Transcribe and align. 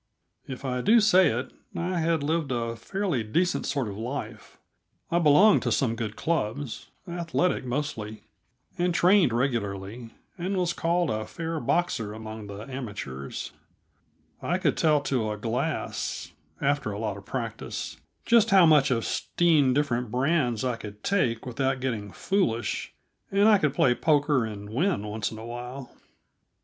If 0.47 0.65
I 0.65 0.81
do 0.81 0.99
say 0.99 1.27
it, 1.29 1.53
I 1.75 1.99
had 1.99 2.23
lived 2.23 2.51
a 2.51 2.75
fairly 2.75 3.21
decent 3.21 3.67
sort 3.67 3.87
of 3.87 3.95
life. 3.95 4.57
I 5.11 5.19
belonged 5.19 5.61
to 5.61 5.71
some 5.71 5.95
good 5.95 6.15
clubs 6.15 6.89
athletic, 7.07 7.65
mostly 7.65 8.23
and 8.79 8.95
trained 8.95 9.31
regularly, 9.31 10.09
and 10.39 10.57
was 10.57 10.73
called 10.73 11.11
a 11.11 11.27
fair 11.27 11.59
boxer 11.59 12.15
among 12.15 12.47
the 12.47 12.63
amateurs. 12.63 13.51
I 14.41 14.57
could 14.57 14.75
tell 14.75 15.01
to 15.01 15.29
a 15.29 15.37
glass 15.37 16.31
after 16.59 16.91
a 16.91 16.97
lot 16.97 17.15
of 17.17 17.25
practise 17.27 17.97
just 18.25 18.49
how 18.49 18.65
much 18.65 18.89
of 18.89 19.05
'steen 19.05 19.71
different 19.71 20.09
brands 20.09 20.65
I 20.65 20.77
could 20.77 21.03
take 21.03 21.45
without 21.45 21.79
getting 21.79 22.09
foolish, 22.11 22.91
and 23.31 23.47
I 23.47 23.59
could 23.59 23.75
play 23.75 23.93
poker 23.93 24.45
and 24.47 24.71
win 24.71 25.05
once 25.05 25.29
in 25.31 25.37
awhile. 25.37 25.91